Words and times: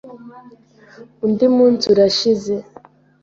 Undi 1.25 1.45
munsi 1.55 1.85
urashize. 1.93 2.53